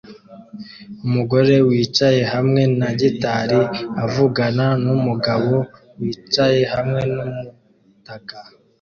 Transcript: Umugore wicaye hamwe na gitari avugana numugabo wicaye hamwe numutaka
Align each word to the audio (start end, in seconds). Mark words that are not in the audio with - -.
Umugore 1.05 1.53
wicaye 1.67 2.21
hamwe 2.33 2.61
na 2.79 2.89
gitari 2.99 3.61
avugana 4.05 4.65
numugabo 4.83 5.55
wicaye 5.99 6.61
hamwe 6.73 7.01
numutaka 7.13 8.37